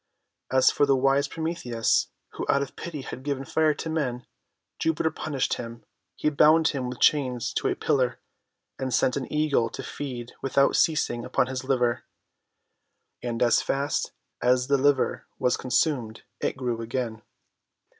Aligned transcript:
As 0.51 0.71
for 0.71 0.87
the 0.87 0.95
wise 0.95 1.27
Prometheus, 1.27 2.07
who 2.29 2.47
out 2.49 2.63
of 2.63 2.75
pity 2.75 3.01
had 3.03 3.21
given 3.21 3.45
Fire 3.45 3.75
to 3.75 3.87
men, 3.87 4.25
Jupiter 4.79 5.11
punished 5.11 5.53
him. 5.57 5.85
He 6.15 6.31
bound 6.31 6.69
him 6.69 6.89
with 6.89 6.99
chains 6.99 7.53
to 7.57 7.67
a 7.67 7.75
pillar, 7.75 8.19
and 8.79 8.91
sent 8.91 9.15
an 9.15 9.31
Eagle 9.31 9.69
to 9.69 9.83
feed 9.83 10.31
without 10.41 10.75
ceasing 10.75 11.23
upon 11.23 11.45
his 11.45 11.63
liver. 11.65 12.03
And 13.21 13.43
as 13.43 13.61
fast 13.61 14.11
as 14.41 14.65
the 14.69 14.77
liver 14.79 15.27
was 15.37 15.55
consumed, 15.55 16.23
it 16.39 16.57
grew 16.57 16.81
again. 16.81 17.21